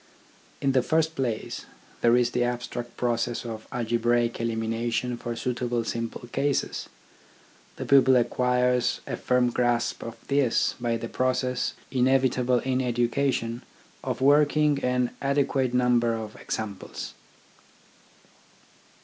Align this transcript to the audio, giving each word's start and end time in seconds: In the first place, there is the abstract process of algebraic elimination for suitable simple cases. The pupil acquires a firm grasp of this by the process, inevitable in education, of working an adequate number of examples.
In 0.61 0.71
the 0.71 0.81
first 0.81 1.15
place, 1.15 1.67
there 2.01 2.17
is 2.17 2.31
the 2.31 2.43
abstract 2.43 2.97
process 2.97 3.45
of 3.45 3.67
algebraic 3.71 4.41
elimination 4.41 5.15
for 5.15 5.35
suitable 5.35 5.83
simple 5.83 6.27
cases. 6.29 6.89
The 7.75 7.85
pupil 7.85 8.15
acquires 8.15 9.01
a 9.05 9.15
firm 9.15 9.51
grasp 9.51 10.01
of 10.01 10.15
this 10.25 10.73
by 10.79 10.97
the 10.97 11.07
process, 11.07 11.73
inevitable 11.91 12.57
in 12.61 12.81
education, 12.81 13.61
of 14.03 14.21
working 14.21 14.83
an 14.83 15.11
adequate 15.21 15.71
number 15.71 16.15
of 16.15 16.35
examples. 16.41 17.13